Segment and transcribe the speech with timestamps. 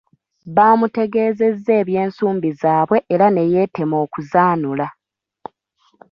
[0.55, 4.87] Baamutegeeza eby’ensumbi zaabwe era ne yeetema okuzanula.